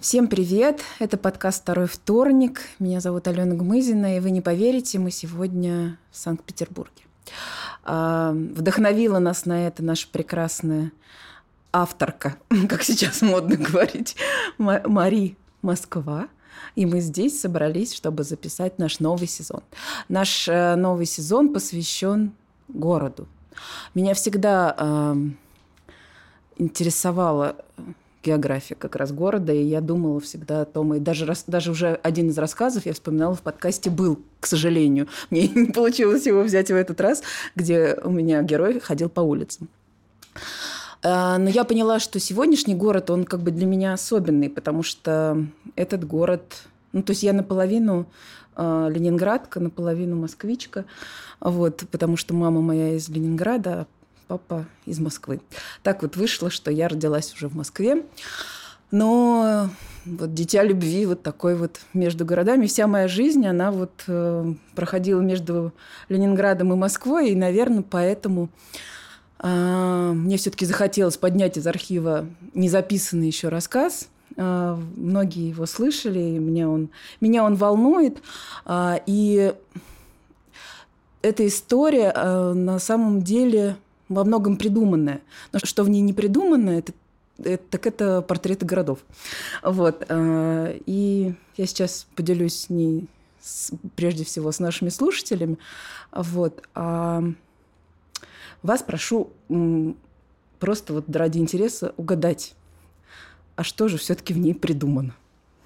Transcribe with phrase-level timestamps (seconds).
[0.00, 0.80] Всем привет!
[0.98, 2.62] Это подкаст «Второй вторник».
[2.78, 7.02] Меня зовут Алена Гмызина, и вы не поверите, мы сегодня в Санкт-Петербурге.
[7.84, 10.90] А, вдохновила нас на это наша прекрасная
[11.70, 12.36] авторка,
[12.70, 14.16] как сейчас модно говорить,
[14.56, 16.28] Мари Москва.
[16.76, 19.62] И мы здесь собрались, чтобы записать наш новый сезон.
[20.08, 22.32] Наш э, новый сезон посвящен
[22.68, 23.28] городу.
[23.92, 25.14] Меня всегда
[26.56, 27.56] интересовало
[28.22, 31.98] география как раз города, и я думала всегда о том, и даже, раз, даже уже
[32.02, 35.08] один из рассказов я вспоминала в подкасте был, к сожалению.
[35.30, 37.22] Мне не получилось его взять в этот раз,
[37.54, 39.68] где у меня герой ходил по улицам.
[41.02, 45.44] А, но я поняла, что сегодняшний город, он как бы для меня особенный, потому что
[45.76, 46.64] этот город...
[46.92, 48.06] Ну, то есть я наполовину
[48.56, 50.84] а, ленинградка, наполовину москвичка,
[51.40, 53.86] вот, потому что мама моя из Ленинграда,
[54.30, 55.40] папа из Москвы.
[55.82, 58.04] Так вот вышло, что я родилась уже в Москве.
[58.92, 59.68] Но
[60.04, 62.66] вот дитя любви вот такой вот между городами.
[62.66, 65.72] Вся моя жизнь, она вот э, проходила между
[66.08, 68.50] Ленинградом и Москвой, и, наверное, поэтому
[69.40, 74.08] э, мне все-таки захотелось поднять из архива незаписанный еще рассказ.
[74.36, 78.22] Э, многие его слышали, и меня он, меня он волнует.
[78.64, 79.52] Э, и
[81.22, 83.76] эта история э, на самом деле
[84.10, 85.22] во многом придуманная.
[85.52, 86.92] Но что в ней не придумано, это,
[87.38, 88.98] это, так это портреты городов.
[89.62, 90.04] Вот.
[90.08, 93.08] Э, и я сейчас поделюсь с ней
[93.40, 95.56] с, прежде всего с нашими слушателями.
[96.12, 96.62] Вот.
[96.74, 97.22] А
[98.62, 99.30] вас прошу
[100.58, 102.54] просто вот ради интереса угадать,
[103.56, 105.14] а что же все-таки в ней придумано.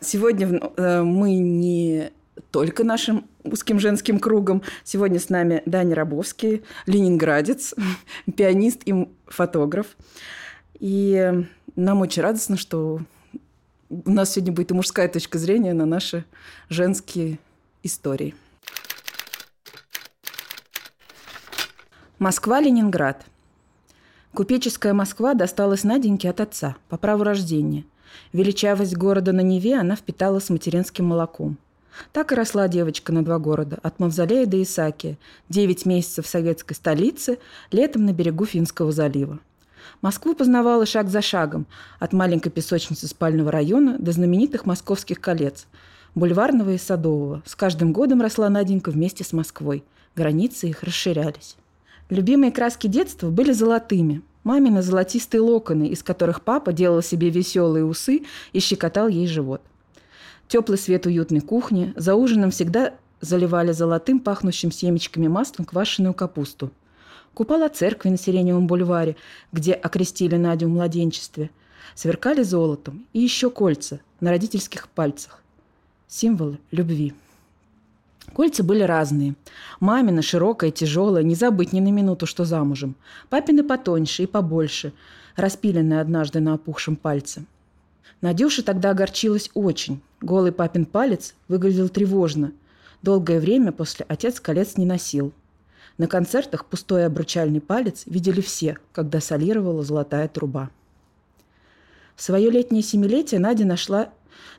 [0.00, 2.12] Сегодня э, мы не
[2.50, 4.62] только нашим узким женским кругом.
[4.84, 7.74] Сегодня с нами Даня Рабовский, ленинградец,
[8.36, 9.96] пианист и фотограф.
[10.78, 11.44] И
[11.76, 13.00] нам очень радостно, что
[13.88, 16.24] у нас сегодня будет и мужская точка зрения на наши
[16.68, 17.38] женские
[17.82, 18.34] истории.
[22.18, 23.24] Москва-Ленинград.
[24.32, 27.84] Купеческая Москва досталась Наденьке от отца по праву рождения.
[28.32, 31.58] Величавость города на Неве она впитала с материнским молоком.
[32.12, 35.18] Так и росла девочка на два города, от Мавзолея до Исаакия,
[35.48, 37.38] девять месяцев в советской столице,
[37.70, 39.38] летом на берегу Финского залива.
[40.02, 41.66] Москву познавала шаг за шагом,
[41.98, 45.66] от маленькой песочницы спального района до знаменитых московских колец,
[46.14, 47.42] бульварного и садового.
[47.44, 49.84] С каждым годом росла Наденька вместе с Москвой.
[50.16, 51.56] Границы их расширялись.
[52.10, 54.22] Любимые краски детства были золотыми.
[54.44, 59.62] Мамины золотистые локоны, из которых папа делал себе веселые усы и щекотал ей живот.
[60.48, 61.92] Теплый свет уютной кухни.
[61.96, 66.70] За ужином всегда заливали золотым, пахнущим семечками маслом квашеную капусту.
[67.32, 69.16] Купала церкви на Сиреневом бульваре,
[69.52, 71.50] где окрестили Надю в младенчестве.
[71.94, 73.06] Сверкали золотом.
[73.12, 75.42] И еще кольца на родительских пальцах.
[76.06, 77.14] Символы любви.
[78.32, 79.34] Кольца были разные.
[79.80, 82.94] Мамина широкая, тяжелая, не забыть ни на минуту, что замужем.
[83.28, 84.92] Папины потоньше и побольше,
[85.36, 87.44] распиленные однажды на опухшем пальце.
[88.20, 90.00] Надюша тогда огорчилась очень.
[90.20, 92.52] Голый папин палец выглядел тревожно.
[93.02, 95.32] Долгое время после отец колец не носил.
[95.98, 100.70] На концертах пустой обручальный палец видели все, когда солировала золотая труба.
[102.16, 104.10] В свое летнее семилетие Надя нашла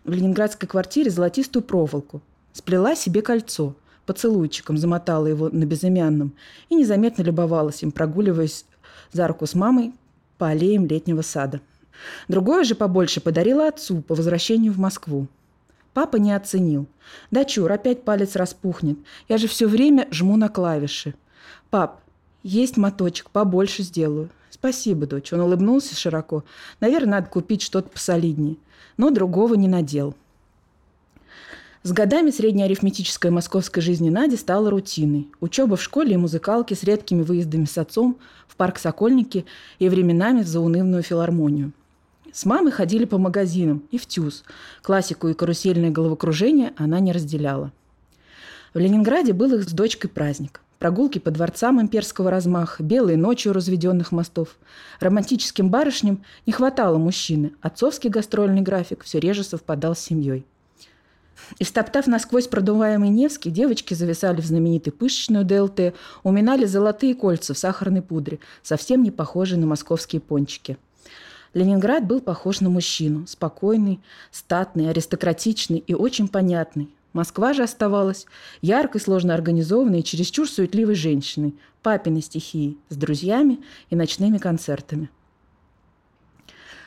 [0.04, 2.22] в ленинградской квартире золотистую проволоку.
[2.54, 6.34] Сплела себе кольцо, поцелуйчиком замотала его на безымянном
[6.70, 8.66] и незаметно любовалась им, прогуливаясь
[9.12, 9.94] за руку с мамой
[10.38, 11.62] по аллеям летнего сада.
[12.28, 15.28] Другое же побольше подарила отцу по возвращению в Москву.
[15.96, 16.88] Папа не оценил.
[17.32, 18.98] «Да чур, опять палец распухнет.
[19.30, 21.14] Я же все время жму на клавиши».
[21.70, 22.02] «Пап,
[22.44, 24.30] есть моточек, побольше сделаю».
[24.50, 25.32] «Спасибо, дочь».
[25.32, 26.44] Он улыбнулся широко.
[26.82, 28.58] «Наверное, надо купить что-то посолиднее».
[28.98, 30.16] Но другого не надел.
[31.84, 35.30] С годами средняя арифметическая московской жизни Нади стала рутиной.
[35.40, 38.18] Учеба в школе и музыкалке с редкими выездами с отцом
[38.50, 39.46] в парк Сокольники
[39.80, 41.72] и временами в заунывную филармонию–
[42.36, 44.44] с мамой ходили по магазинам и в ТЮЗ.
[44.82, 47.72] Классику и карусельное головокружение она не разделяла.
[48.74, 50.60] В Ленинграде был их с дочкой праздник.
[50.78, 54.58] Прогулки по дворцам имперского размаха, белые ночи у разведенных мостов.
[55.00, 57.54] Романтическим барышням не хватало мужчины.
[57.62, 60.46] Отцовский гастрольный график все реже совпадал с семьей.
[61.60, 68.02] Истоптав насквозь продуваемый Невский, девочки зависали в знаменитой пышечную ДЛТ, уминали золотые кольца в сахарной
[68.02, 70.78] пудре, совсем не похожие на московские пончики–
[71.56, 73.26] Ленинград был похож на мужчину.
[73.28, 76.94] Спокойный, статный, аристократичный и очень понятный.
[77.14, 78.26] Москва же оставалась
[78.62, 85.10] яркой, сложно организованной и чересчур суетливой женщиной, папиной стихией, с друзьями и ночными концертами.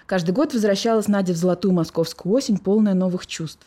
[0.05, 3.67] Каждый год возвращалась Надя в золотую московскую осень, полная новых чувств.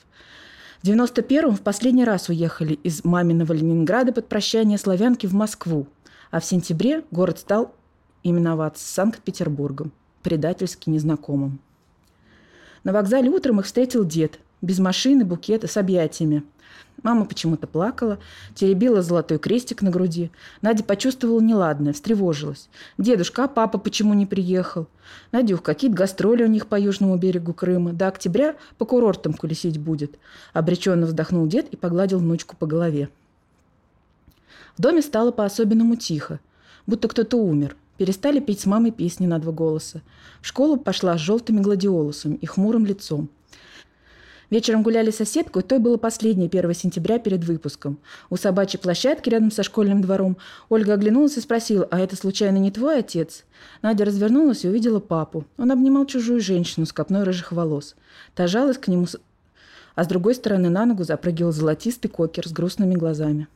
[0.84, 5.88] В 91-м в последний раз уехали из маминого Ленинграда под прощание славянки в Москву,
[6.30, 7.74] а в сентябре город стал
[8.22, 11.60] именоваться Санкт-Петербургом, предательски незнакомым.
[12.84, 16.44] На вокзале утром их встретил дед, без машины, букета, с объятиями.
[17.04, 18.20] Мама почему-то плакала,
[18.54, 20.30] теребила золотой крестик на груди.
[20.62, 22.70] Надя почувствовала неладное, встревожилась.
[22.98, 24.88] «Дедушка, а папа почему не приехал?»
[25.32, 27.94] «Надюх, какие-то гастроли у них по южному берегу Крыма.
[27.94, 30.20] До октября по курортам колесить будет».
[30.54, 33.10] Обреченно вздохнул дед и погладил внучку по голове.
[34.78, 36.40] В доме стало по-особенному тихо,
[36.86, 37.76] будто кто-то умер.
[38.02, 40.02] Перестали петь с мамой песни на два голоса.
[40.42, 43.30] В школу пошла с желтыми гладиолусами и хмурым лицом–
[44.50, 48.00] Вечером гуляли с соседкой, той было последнее 1 сентября перед выпуском.
[48.32, 50.36] У собачьей площадки рядом со школьным двором
[50.68, 53.46] Ольга оглянулась и спросила, а это случайно не твой отец?
[53.84, 55.46] Надя развернулась и увидела папу.
[55.58, 57.96] Он обнимал чужую женщину с копной рыжих волос.
[58.34, 59.06] Та жалась к нему,
[59.94, 63.48] а с другой стороны на ногу запрыгивал золотистый кокер с грустными глазами.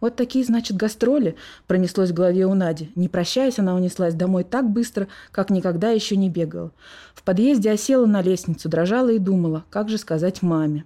[0.00, 1.36] Вот такие, значит, гастроли
[1.66, 2.90] пронеслось в голове у Нади.
[2.94, 6.72] Не прощаясь, она унеслась домой так быстро, как никогда еще не бегала.
[7.14, 10.84] В подъезде осела на лестницу, дрожала и думала, как же сказать маме.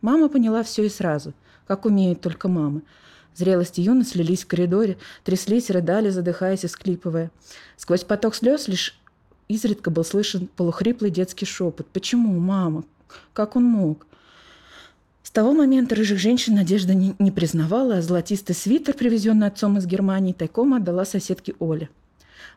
[0.00, 1.34] Мама поняла все и сразу,
[1.66, 2.82] как умеют только мамы.
[3.34, 7.30] Зрелость и юность слились в коридоре, тряслись, рыдали, задыхаясь и склипывая.
[7.76, 8.98] Сквозь поток слез лишь
[9.48, 11.86] изредка был слышен полухриплый детский шепот.
[11.92, 12.84] «Почему, мама?
[13.32, 14.06] Как он мог?»
[15.22, 19.86] С того момента рыжих женщин Надежда не, не признавала, а золотистый свитер, привезенный отцом из
[19.86, 21.88] Германии, тайком отдала соседке Оле.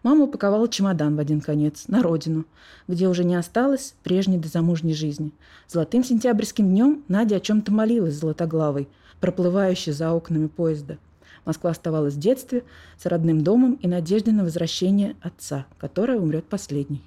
[0.01, 2.45] Мама упаковала чемодан в один конец, на родину,
[2.88, 5.31] где уже не осталось прежней дозамужней жизни.
[5.67, 8.88] Золотым сентябрьским днем Надя о чем-то молилась золотоглавой,
[9.19, 10.97] проплывающей за окнами поезда.
[11.45, 12.63] Москва оставалась в детстве
[12.97, 17.03] с родным домом и надеждой на возвращение отца, которая умрет последней.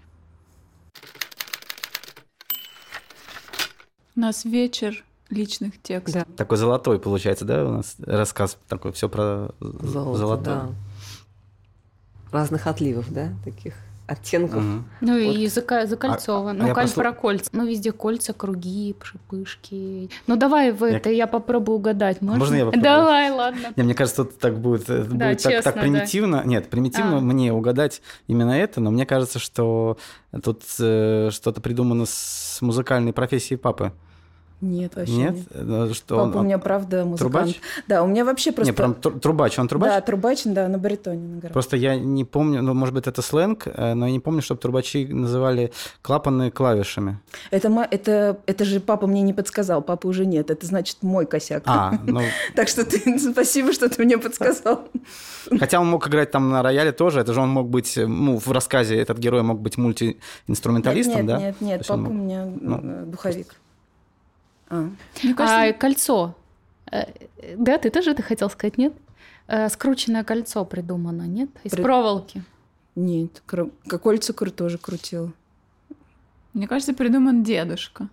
[4.14, 6.24] У нас вечер личных текстов.
[6.26, 6.34] Да.
[6.36, 10.54] Такой золотой получается, да, у нас рассказ такой все про Золото, золотое.
[10.54, 10.70] Да.
[12.32, 13.74] Разных отливов, да, таких
[14.08, 14.64] оттенков.
[14.64, 14.84] Угу.
[15.02, 15.36] Ну вот.
[15.36, 16.60] и за, закольцован.
[16.60, 17.50] А, ну, а коль про кольца.
[17.52, 20.10] Ну, везде кольца, круги, шипышки.
[20.26, 22.22] Ну, давай в это, я, я попробую угадать.
[22.22, 22.38] Можно?
[22.38, 22.82] Можно я попробую?
[22.82, 23.68] Давай, ладно.
[23.76, 26.38] Не, мне кажется, тут так будет, да, будет честно, так, так примитивно.
[26.38, 26.44] Да.
[26.44, 27.20] Нет, примитивно а.
[27.20, 29.98] мне угадать именно это, но мне кажется, что
[30.42, 33.92] тут э, что-то придумано с музыкальной профессией папы.
[34.60, 35.34] Нет, вообще нет.
[35.34, 35.46] нет.
[35.54, 37.32] Ну, что Папа он, у меня, правда, музыкант.
[37.32, 37.60] Трубач?
[37.86, 38.72] Да, у меня вообще просто...
[38.72, 39.90] Не, прям трубач, он трубач?
[39.90, 41.52] Да, трубач, да, на баритоне награл.
[41.52, 44.60] Просто я не помню, ну, может быть, это сленг, э, но я не помню, чтобы
[44.60, 45.72] трубачи называли
[46.02, 47.20] клапаны клавишами.
[47.52, 51.62] Это, это, это же папа мне не подсказал, папы уже нет, это значит мой косяк.
[51.66, 52.20] А, ну...
[52.56, 54.88] Так что ты, спасибо, что ты мне подсказал.
[55.58, 58.50] Хотя он мог играть там на рояле тоже, это же он мог быть, ну, в
[58.50, 61.38] рассказе этот герой мог быть мультиинструменталистом, нет, да?
[61.38, 62.10] Нет, нет, нет, папа мог...
[62.10, 63.54] у меня ну, духовик.
[64.68, 64.90] А,
[65.36, 65.62] кажется...
[65.62, 66.34] а кольцо.
[66.90, 67.06] Э,
[67.56, 68.92] да, ты тоже это хотел сказать, нет?
[69.46, 71.50] Э, скрученное кольцо придумано, нет?
[71.64, 71.82] Из При...
[71.82, 72.42] проволоки.
[72.94, 73.70] Нет, кру...
[74.02, 75.32] кольцо кру тоже крутил.
[76.52, 78.08] Мне кажется, придуман дедушка.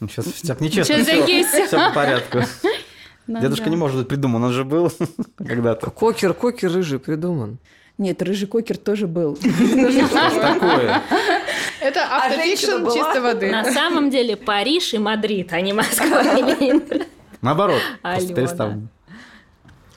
[0.00, 0.96] Ну, сейчас так нечестно.
[0.96, 2.40] Сейчас все по порядку.
[3.26, 4.92] Дедушка не может быть придуман, он же был
[5.36, 5.90] когда-то.
[5.90, 7.58] Кокер, кокер рыжий придуман.
[7.98, 9.36] Нет, рыжий кокер тоже был.
[9.36, 11.02] такое?
[11.86, 13.50] Это а автофикшн чистой воды.
[13.50, 17.06] На самом деле Париж и Мадрид, а не Москва и Ленинград.
[17.42, 18.72] Наоборот, перестал.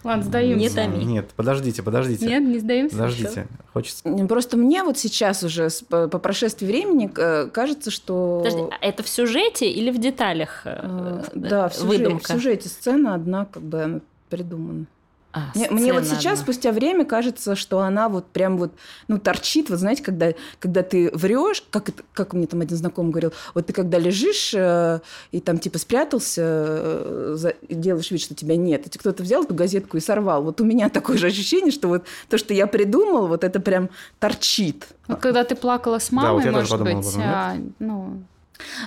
[0.04, 0.60] Ладно, сдаемся.
[0.60, 1.04] Не томи.
[1.04, 2.26] Нет, подождите, подождите.
[2.26, 2.96] Нет, не сдаемся.
[2.96, 4.04] Подождите, хочется.
[4.28, 7.08] Просто мне вот сейчас уже по, по прошествии времени
[7.50, 8.42] кажется, что.
[8.44, 10.62] Подожди, а это в сюжете или в деталях?
[10.64, 12.24] Э, да, в сюжете, выдумка?
[12.24, 14.86] в сюжете сцена одна как бы придумана.
[15.32, 16.44] А, мне, мне вот сейчас, одна.
[16.44, 18.72] спустя время, кажется, что она вот прям вот,
[19.08, 19.70] ну, торчит.
[19.70, 23.74] Вот знаете, когда, когда ты врешь, как, как мне там один знакомый говорил, вот ты
[23.74, 28.98] когда лежишь э, и там типа спрятался, э, за, делаешь вид, что тебя нет, и
[28.98, 30.44] кто-то взял эту газетку и сорвал.
[30.44, 33.90] Вот у меня такое же ощущение, что вот то, что я придумал, вот это прям
[34.18, 34.88] торчит.
[35.08, 38.24] Вот когда ты плакала с мамой, да, вот может быть, а, ну,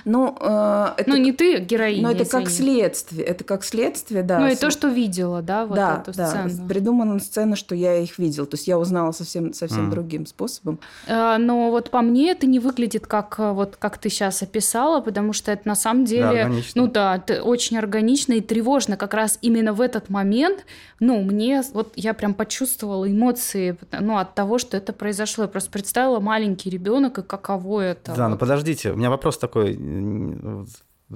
[0.05, 2.03] ну, э, это, ну, не ты героиня.
[2.03, 3.25] Но это как следствие.
[3.25, 4.39] Это как следствие, да.
[4.39, 6.27] Ну, и то, что видела, да, вот да, эту да.
[6.27, 6.67] сцену.
[6.67, 8.45] Придумана сцена, что я их видел.
[8.45, 9.91] То есть я узнала совсем, совсем mm.
[9.91, 10.79] другим способом.
[11.07, 15.33] А, но вот по мне это не выглядит как, вот, как ты сейчас описала, потому
[15.33, 16.49] что это на самом деле...
[16.49, 18.97] Да, ну да, это очень органично и тревожно.
[18.97, 20.65] Как раз именно в этот момент,
[20.99, 21.63] ну, мне...
[21.73, 25.45] Вот я прям почувствовала эмоции ну, от того, что это произошло.
[25.45, 28.13] Я просто представила маленький ребенок и каково это.
[28.15, 28.29] Да, вот.
[28.31, 30.67] ну подождите, у меня вопрос такой такой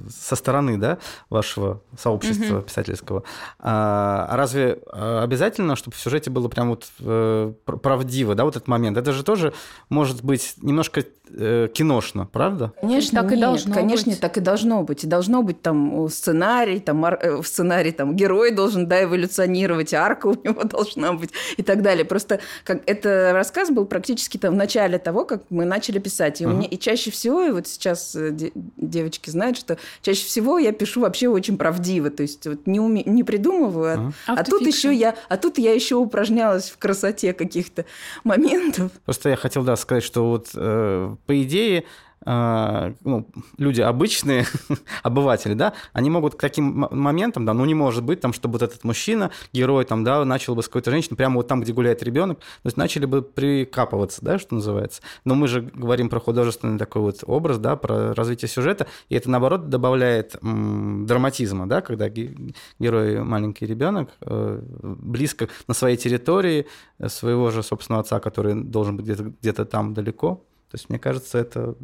[0.08, 0.98] со стороны, да,
[1.30, 2.62] вашего сообщества угу.
[2.62, 3.22] писательского.
[3.58, 8.56] А, а разве а, обязательно, чтобы в сюжете было прям вот э, правдиво, да, вот
[8.56, 8.96] этот момент?
[8.96, 9.52] Это же тоже
[9.88, 12.72] может быть немножко э, киношно, правда?
[12.80, 14.20] Конечно, так нет, и должно конечно, быть.
[14.20, 15.04] так и должно быть.
[15.04, 20.26] И должно быть там сценарий, там э, в сценарий там герой должен, да, эволюционировать, арка
[20.26, 22.04] у него должна быть и так далее.
[22.04, 26.40] Просто как это рассказ был практически там в начале того, как мы начали писать.
[26.40, 26.52] И, uh-huh.
[26.52, 28.34] у меня, и чаще всего, и вот сейчас э,
[28.76, 32.10] девочки знают, что чаще всего я пишу вообще очень правдиво.
[32.10, 35.72] То есть вот не, уме, не придумываю, а, а тут еще я, а тут я
[35.72, 37.84] еще упражнялась в красоте каких-то
[38.24, 38.92] моментов.
[39.04, 41.84] Просто я хотел, да, сказать, что вот э, по идее
[42.24, 44.44] ну, люди обычные,
[45.02, 48.62] обыватели, да, они могут к таким моментам, да, ну не может быть, там, чтобы вот
[48.62, 52.02] этот мужчина, герой, там, да, начал бы с какой-то женщиной, прямо вот там, где гуляет
[52.02, 55.02] ребенок, то есть начали бы прикапываться, да, что называется.
[55.24, 59.30] Но мы же говорим про художественный такой вот образ, да, про развитие сюжета, и это,
[59.30, 66.66] наоборот, добавляет м, драматизма, да, когда герой маленький ребенок э, близко на своей территории
[67.06, 70.44] своего же собственного отца, который должен быть где-то где там далеко.
[70.70, 71.76] То есть, мне кажется, это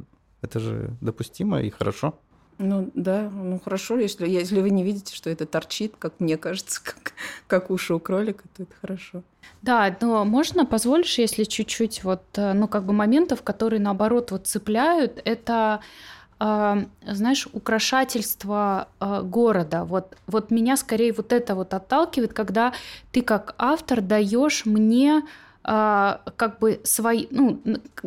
[0.44, 2.14] это же допустимо и хорошо.
[2.58, 6.80] Ну да, ну хорошо, если, если вы не видите, что это торчит, как мне кажется,
[6.84, 7.12] как,
[7.46, 9.22] как уши у кролика, то это хорошо.
[9.62, 14.46] Да, но можно, позволишь, если чуть-чуть вот, э, ну как бы моментов, которые наоборот вот
[14.46, 15.80] цепляют, это
[16.38, 19.84] э, знаешь, украшательство э, города.
[19.84, 22.72] Вот, вот меня скорее вот это вот отталкивает, когда
[23.10, 25.22] ты как автор даешь мне
[25.66, 27.59] а, как бы свои, ну,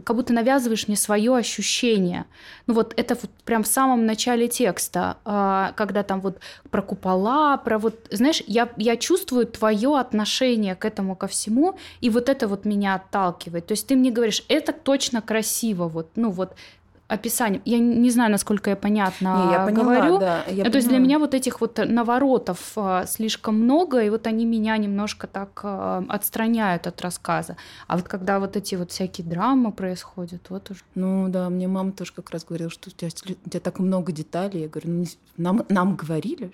[0.03, 2.25] как будто навязываешь мне свое ощущение.
[2.67, 6.37] Ну вот это вот прям в самом начале текста, а, когда там вот
[6.69, 12.11] про купола, про вот, знаешь, я, я чувствую твое отношение к этому ко всему, и
[12.11, 13.65] вот это вот меня отталкивает.
[13.65, 16.53] То есть ты мне говоришь, это точно красиво, вот, ну вот
[17.07, 17.61] описанием.
[17.65, 20.17] Я не знаю, насколько я понятно не, я поняла, говорю.
[20.19, 24.27] Да, я То есть для меня вот этих вот наворотов а, слишком много, и вот
[24.27, 27.55] они меня немножко так а, отстраняют от рассказа.
[27.87, 30.81] А вот когда вот эти вот всякие драмы происходят, вот уже.
[30.95, 33.09] Ну да, мне мама тоже как раз говорила, что у тебя,
[33.45, 34.61] у тебя так много деталей.
[34.61, 35.05] Я говорю, ну,
[35.37, 36.51] нам, нам говорили,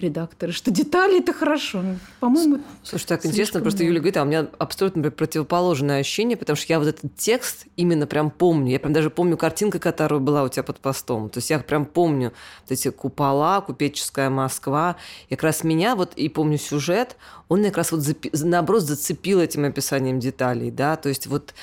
[0.00, 1.82] редакторы, что детали это хорошо.
[1.82, 6.56] Ну, по-моему, Слушай, так интересно, просто Юля говорит, а у меня абсолютно противоположное ощущение, потому
[6.56, 8.72] что я вот этот текст именно прям помню.
[8.72, 11.28] Я прям даже помню картинку, которая была у тебя под постом.
[11.30, 12.32] То есть я прям помню
[12.62, 14.96] вот эти купола, купеческая Москва.
[15.28, 17.16] И как раз меня вот, и помню сюжет,
[17.48, 21.54] он как раз вот наоборот зацепил этим описанием деталей, да, то есть вот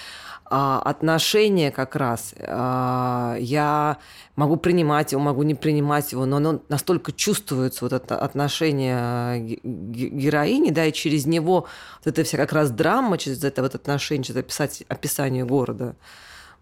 [0.49, 2.33] а, отношение как раз.
[2.39, 3.97] А, я
[4.35, 10.69] могу принимать его, могу не принимать его, но оно настолько чувствуется, вот это отношение героини,
[10.69, 11.67] да, и через него
[11.97, 15.95] вот эта вся как раз драма, через это вот отношение, через описать, описание города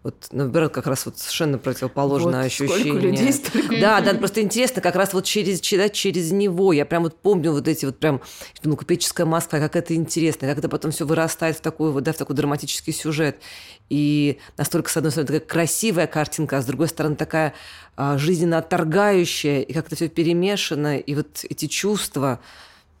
[0.06, 2.78] вот наоборот как раз вот совершенно противоположное вот, ощущение.
[2.78, 6.86] Сколько людей, столько Да, да, просто интересно, как раз вот через, через, через него я
[6.86, 8.20] прям вот помню вот эти вот прям,
[8.62, 12.12] ну, купеческая Москва, как это интересно, как это потом все вырастает в такой вот, да,
[12.12, 13.40] в такой драматический сюжет.
[13.88, 17.52] И настолько, с одной стороны, такая красивая картинка, а с другой стороны, такая
[17.96, 22.38] а, жизненно отторгающая, и как-то все перемешано, и вот эти чувства,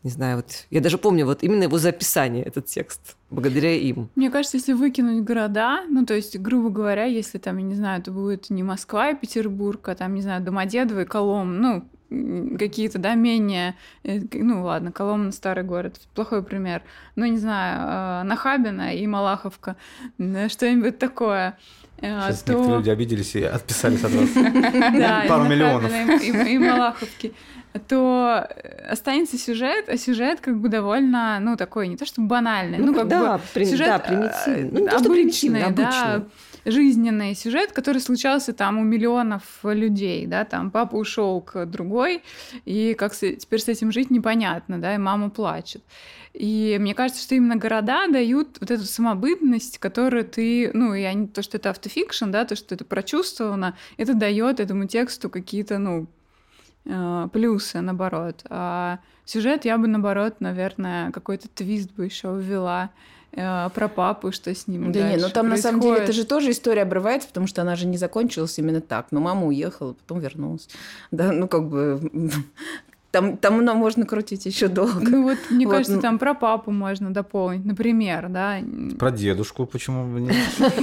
[0.06, 4.08] не знаю, вот я даже помню вот именно его записание, этот текст, благодаря им.
[4.14, 8.00] Мне кажется, если выкинуть города, ну, то есть, грубо говоря, если там, я не знаю,
[8.00, 12.98] это будет не Москва и Петербург, а там, не знаю, Домодедово и Колом, ну, какие-то,
[12.98, 16.82] да, менее, э, ну ладно, Коломна старый город, плохой пример,
[17.16, 19.76] ну не знаю, э, Нахабина и Малаховка,
[20.16, 21.58] что-нибудь такое.
[21.98, 22.52] Э, Сейчас то...
[22.52, 24.28] некоторые люди обиделись и отписались от вас.
[25.28, 25.90] Пару миллионов.
[26.22, 27.34] И Малаховки
[27.78, 32.78] то э, останется сюжет, а сюжет как бы довольно, ну, такой, не то что банальный,
[32.78, 36.22] ну, ну как да, бы при, сюжет да, примитивный, ну, обычный, обычный, да,
[36.66, 42.22] жизненный сюжет, который случался там у миллионов людей, да, там папа ушел к другой,
[42.64, 45.82] и как с, теперь с этим жить непонятно, да, и мама плачет.
[46.34, 51.28] И мне кажется, что именно города дают вот эту самобытность, которую ты, ну, и они,
[51.28, 56.08] то, что это автофикшн, да, то, что это прочувствовано, это дает этому тексту какие-то, ну,
[57.32, 58.44] плюсы, наоборот.
[58.48, 62.90] А сюжет я бы, наоборот, наверное, какой-то твист бы еще ввела
[63.32, 65.50] э, про папу, что с ним Да нет, но ну там происходит.
[65.50, 68.80] на самом деле это же тоже история обрывается, потому что она же не закончилась именно
[68.80, 69.08] так.
[69.10, 70.68] Но мама уехала, потом вернулась.
[71.10, 72.10] Да, ну как бы
[73.10, 75.00] там, там ну, можно крутить еще долго.
[75.00, 75.72] Ну вот, мне вот.
[75.76, 78.58] кажется, там про папу можно дополнить, например, да.
[78.98, 80.36] Про дедушку почему бы нет?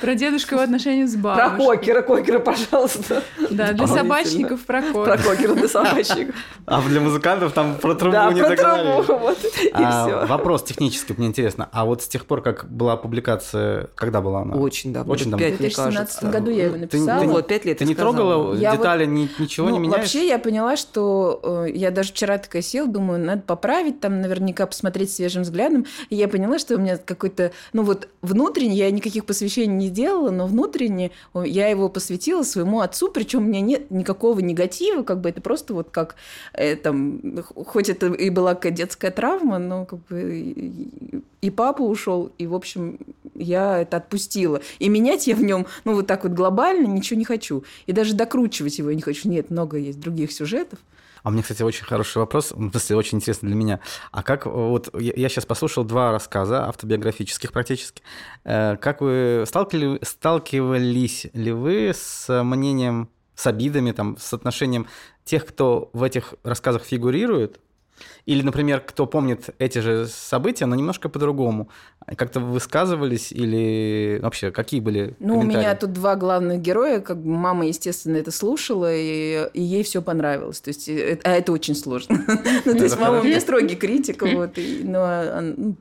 [0.00, 1.56] Про дедушку его отношения с бабушкой.
[1.56, 3.22] Про кокера, кокера, пожалуйста.
[3.50, 5.16] Да, для собачников про кокера.
[5.16, 6.34] Про кокера для собачников.
[6.66, 9.38] А для музыкантов там про трубу да, не про трубу, вот,
[9.72, 11.68] а, Вопрос технический, мне интересно.
[11.72, 14.56] А вот с тех пор, как была публикация, когда была она?
[14.56, 15.12] Очень давно.
[15.12, 15.46] Очень давно.
[15.46, 17.20] В 2017 году я его написала.
[17.20, 20.02] Ты, вот, пять лет Ты не трогала я детали, вот, ничего ну, не меняешь?
[20.02, 24.66] Вообще я поняла, что э, я даже вчера такая села, думаю, надо поправить, там наверняка
[24.66, 25.86] посмотреть свежим взглядом.
[26.10, 30.30] И я поняла, что у меня какой-то, ну вот внутренне, я никаких посвящений не делала,
[30.30, 35.28] но внутренне я его посвятила своему отцу, причем у меня нет никакого негатива, как бы
[35.28, 36.16] это просто вот как
[36.52, 40.54] э, там, хоть это и была какая детская травма, но как бы
[41.40, 42.98] и папа ушел, и в общем
[43.34, 44.60] я это отпустила.
[44.78, 47.64] И менять я в нем, ну вот так вот глобально ничего не хочу.
[47.86, 49.28] И даже докручивать его я не хочу.
[49.28, 50.78] Нет, много есть других сюжетов.
[51.22, 53.80] А меня, кстати, очень хороший вопрос, в смысле, очень интересно для меня.
[54.10, 58.02] А как вот я, я сейчас послушал два рассказа автобиографических практически.
[58.44, 64.86] Э, как вы сталкивали, сталкивались ли вы с мнением, с обидами, там, с отношением
[65.24, 67.60] тех, кто в этих рассказах фигурирует,
[68.26, 71.68] или, например, кто помнит эти же события, но немножко по-другому.
[72.16, 77.00] Как-то высказывались или вообще какие были Ну, у меня тут два главных героя.
[77.00, 80.60] Как бы мама, естественно, это слушала, и, и ей все понравилось.
[80.60, 82.24] То есть, это, а это очень сложно.
[82.64, 85.76] Ну, то есть, мама у меня строгий критик, вот, но ну,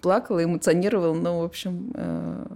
[0.00, 2.46] плакала, эмоционировала, но, в общем, э,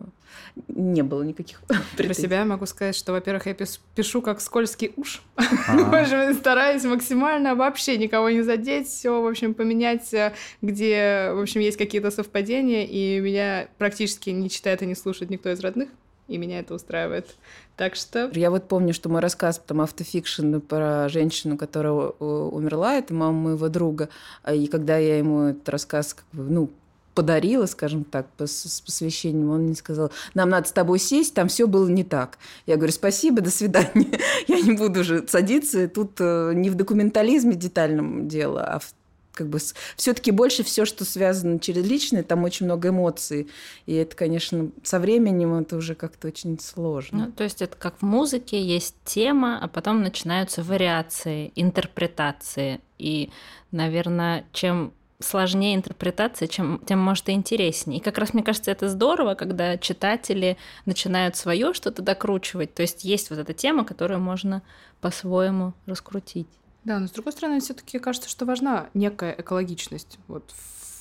[0.69, 1.63] не было никаких
[1.97, 5.23] Про себя я могу сказать, что, во-первых, я пишу как скользкий уж.
[5.37, 11.61] Общем, стараюсь максимально вообще никого не задеть, все, в общем, поменять, э, где, в общем,
[11.61, 15.89] есть какие-то совпадения, и меня практически не читает и не слушает никто из родных
[16.29, 17.35] и меня это устраивает.
[17.77, 18.31] Так что...
[18.35, 23.69] Я вот помню, что мой рассказ, там, автофикшн про женщину, которая умерла, это мама моего
[23.69, 24.09] друга,
[24.51, 26.71] и когда я ему этот рассказ, как бы, ну,
[27.15, 31.67] подарила, скажем так, с посвящением, он мне сказал, нам надо с тобой сесть, там все
[31.67, 32.39] было не так.
[32.67, 34.19] Я говорю, спасибо, до свидания.
[34.49, 35.89] Я не буду уже садиться.
[35.89, 38.95] Тут э, не в документализме детальном дело, а в
[39.35, 39.59] как бы
[39.97, 43.49] все-таки больше все, что связано через личное, там очень много эмоций.
[43.87, 47.27] И это, конечно, со временем это уже как-то очень сложно.
[47.27, 52.81] Ну, то есть это как в музыке есть тема, а потом начинаются вариации, интерпретации.
[52.99, 53.31] И,
[53.71, 54.93] наверное, чем
[55.23, 57.99] сложнее интерпретация, чем, тем, может, и интереснее.
[57.99, 62.75] И как раз, мне кажется, это здорово, когда читатели начинают свое что-то докручивать.
[62.75, 64.63] То есть есть вот эта тема, которую можно
[65.01, 66.49] по-своему раскрутить.
[66.85, 70.19] Да, но с другой стороны, все-таки кажется, что важна некая экологичность.
[70.27, 70.45] Вот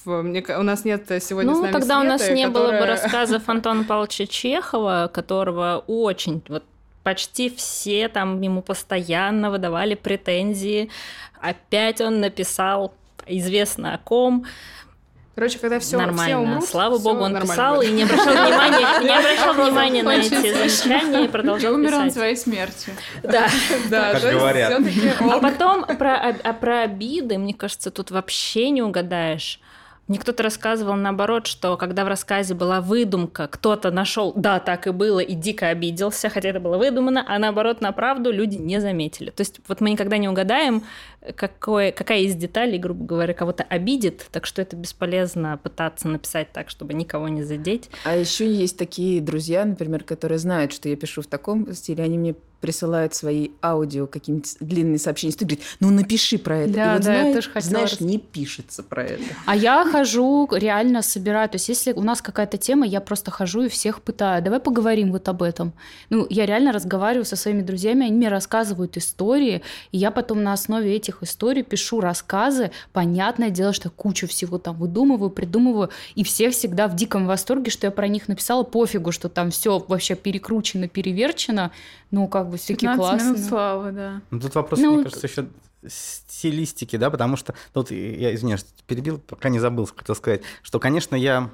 [0.05, 2.71] мне, у нас нет сегодня ну, с нами тогда Светы, у нас не которая...
[2.71, 6.63] было бы рассказов Антона Павловича Чехова, которого очень вот
[7.03, 10.89] почти все там ему постоянно выдавали претензии.
[11.39, 12.93] Опять он написал
[13.37, 14.45] известно о ком.
[15.35, 16.23] Короче, когда все нормально.
[16.23, 17.89] Все умрут, Слава все богу, он писал будет.
[17.89, 22.35] и не обращал внимания, не обращал внимания на эти замечания и продолжал Умер он своей
[22.35, 22.93] смертью.
[23.23, 23.47] Да,
[23.89, 24.11] да.
[24.11, 24.81] Как говорят.
[25.21, 29.59] А потом про, а, про обиды, мне кажется, тут вообще не угадаешь.
[30.11, 34.91] Мне кто-то рассказывал наоборот, что когда в рассказе была выдумка, кто-то нашел, да, так и
[34.91, 39.29] было, и дико обиделся, хотя это было выдумано, а наоборот, на правду люди не заметили.
[39.29, 40.83] То есть вот мы никогда не угадаем,
[41.37, 46.69] какой, какая из деталей, грубо говоря, кого-то обидит, так что это бесполезно пытаться написать так,
[46.69, 47.89] чтобы никого не задеть.
[48.03, 52.17] А еще есть такие друзья, например, которые знают, что я пишу в таком стиле, они
[52.17, 56.73] мне присылают свои аудио, какие-нибудь длинные сообщения, ты говоришь, ну напиши про это.
[56.73, 57.99] Да, и вот да, знаешь, я тоже хотела знаешь, раз...
[57.99, 59.23] не пишется про это.
[59.45, 61.49] А я хожу, реально собираю.
[61.49, 64.43] То есть, если у нас какая-то тема, я просто хожу и всех пытаю.
[64.43, 65.73] Давай поговорим вот об этом.
[66.09, 70.53] Ну, я реально разговариваю со своими друзьями, они мне рассказывают истории, и я потом на
[70.53, 72.71] основе этих историй пишу рассказы.
[72.93, 77.87] Понятное дело, что кучу всего там выдумываю, придумываю, и все всегда в диком восторге, что
[77.87, 78.63] я про них написала.
[78.63, 81.71] Пофигу, что там все вообще перекручено, переверчено.
[82.11, 83.33] Ну, как такие классные.
[83.33, 84.21] минут славы, да.
[84.31, 85.47] Ну, тут вопрос, ну, мне кажется, еще
[85.87, 91.15] стилистики, да, потому что тут я извиняюсь, перебил, пока не забыл, хотел сказать, что, конечно,
[91.15, 91.49] я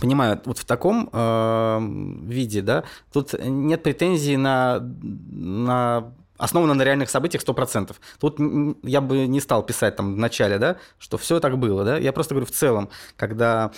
[0.00, 1.78] понимаю, вот в таком э,
[2.24, 7.94] виде, да, тут нет претензий на, на основано на реальных событиях 100%.
[8.20, 8.38] Тут
[8.84, 11.98] я бы не стал писать там в начале, да, что все так было, да.
[11.98, 13.72] Я просто говорю в целом, когда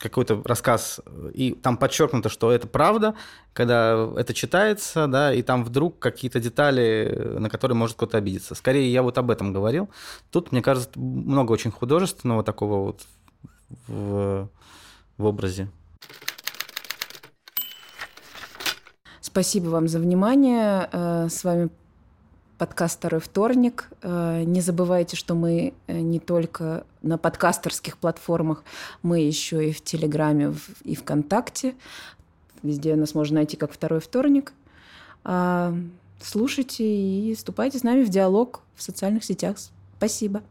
[0.00, 1.00] какой-то рассказ,
[1.34, 3.14] и там подчеркнуто, что это правда,
[3.52, 8.54] когда это читается, да, и там вдруг какие-то детали, на которые может кто-то обидеться.
[8.54, 9.90] Скорее, я вот об этом говорил.
[10.30, 13.02] Тут, мне кажется, много очень художественного такого вот
[13.86, 14.48] в,
[15.18, 15.68] в образе.
[19.20, 20.88] Спасибо вам за внимание.
[20.92, 21.68] Э, с вами
[22.60, 23.88] подкаст «Второй вторник».
[24.02, 28.64] Э, не забывайте, что мы э, не только на подкастерских платформах,
[29.00, 31.74] мы еще и в Телеграме, и ВКонтакте.
[32.62, 34.52] Везде нас можно найти как второй вторник.
[35.24, 35.74] А,
[36.20, 39.56] слушайте и вступайте с нами в диалог в социальных сетях.
[39.96, 40.42] Спасибо.